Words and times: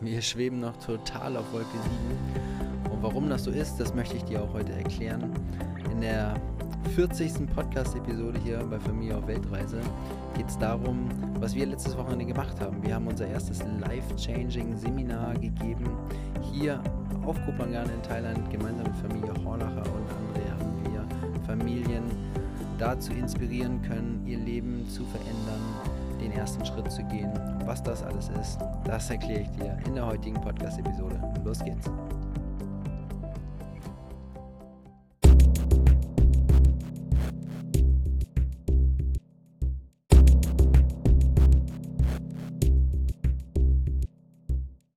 Wir 0.00 0.20
schweben 0.20 0.60
noch 0.60 0.76
total 0.76 1.38
auf 1.38 1.50
Wolke 1.52 1.78
7. 2.84 2.92
Und 2.92 3.02
warum 3.02 3.30
das 3.30 3.44
so 3.44 3.50
ist, 3.50 3.78
das 3.78 3.94
möchte 3.94 4.16
ich 4.16 4.24
dir 4.24 4.42
auch 4.42 4.52
heute 4.52 4.72
erklären. 4.72 5.32
In 5.90 6.02
der 6.02 6.34
40. 6.94 7.46
Podcast-Episode 7.54 8.38
hier 8.44 8.58
bei 8.58 8.78
Familie 8.78 9.16
auf 9.16 9.26
Weltreise 9.26 9.80
geht 10.36 10.48
es 10.48 10.58
darum, 10.58 11.08
was 11.40 11.54
wir 11.54 11.64
letztes 11.64 11.96
Wochenende 11.96 12.26
gemacht 12.26 12.60
haben. 12.60 12.82
Wir 12.82 12.94
haben 12.94 13.06
unser 13.06 13.26
erstes 13.26 13.62
Life-Changing-Seminar 13.80 15.32
gegeben. 15.34 15.88
Hier 16.52 16.78
auf 17.24 17.42
Kopangan 17.46 17.88
in 17.88 18.02
Thailand, 18.02 18.50
gemeinsam 18.50 18.84
mit 18.84 18.96
Familie 18.96 19.32
Horlacher 19.44 19.82
und 19.82 20.06
André 20.12 20.50
haben 20.50 20.92
wir 20.92 21.06
Familien 21.46 22.04
dazu 22.78 23.12
inspirieren 23.12 23.80
können, 23.80 24.22
ihr 24.26 24.38
Leben 24.38 24.86
zu 24.90 25.04
verändern, 25.06 25.62
den 26.20 26.32
ersten 26.32 26.64
Schritt 26.64 26.90
zu 26.90 27.02
gehen. 27.04 27.32
was 27.64 27.82
das 27.82 28.02
alles 28.02 28.28
ist, 28.40 28.58
das 28.84 29.10
erkläre 29.10 29.40
ich 29.40 29.50
dir 29.50 29.76
in 29.86 29.94
der 29.94 30.06
heutigen 30.06 30.40
Podcast-Episode. 30.40 31.20
Los 31.44 31.64
geht's. 31.64 31.90